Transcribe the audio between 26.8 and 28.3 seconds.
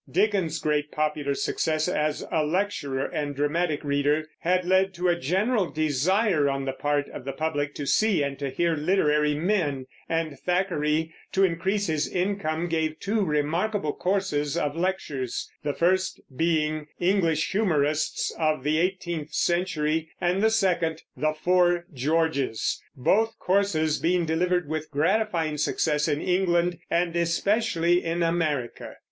and especially in